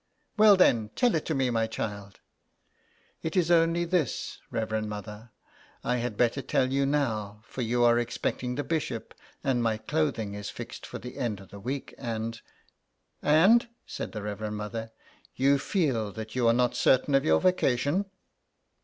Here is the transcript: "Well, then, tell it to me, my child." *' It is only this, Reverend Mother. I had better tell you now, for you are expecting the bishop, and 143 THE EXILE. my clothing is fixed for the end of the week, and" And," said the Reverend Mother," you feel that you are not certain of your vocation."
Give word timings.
"Well, 0.35 0.57
then, 0.57 0.89
tell 0.95 1.13
it 1.13 1.27
to 1.27 1.35
me, 1.35 1.51
my 1.51 1.67
child." 1.67 2.21
*' 2.69 3.21
It 3.21 3.37
is 3.37 3.51
only 3.51 3.85
this, 3.85 4.39
Reverend 4.49 4.89
Mother. 4.89 5.29
I 5.83 5.97
had 5.97 6.17
better 6.17 6.41
tell 6.41 6.71
you 6.73 6.87
now, 6.87 7.43
for 7.43 7.61
you 7.61 7.83
are 7.83 7.99
expecting 7.99 8.55
the 8.55 8.63
bishop, 8.63 9.13
and 9.43 9.63
143 9.63 9.63
THE 9.63 9.69
EXILE. 9.69 9.69
my 10.01 10.11
clothing 10.17 10.33
is 10.39 10.49
fixed 10.49 10.87
for 10.87 10.97
the 10.97 11.19
end 11.19 11.39
of 11.39 11.49
the 11.51 11.59
week, 11.59 11.93
and" 11.99 12.41
And," 13.21 13.67
said 13.85 14.11
the 14.11 14.23
Reverend 14.23 14.57
Mother," 14.57 14.89
you 15.35 15.59
feel 15.59 16.11
that 16.13 16.33
you 16.33 16.47
are 16.47 16.51
not 16.51 16.73
certain 16.75 17.13
of 17.13 17.23
your 17.23 17.39
vocation." 17.39 18.07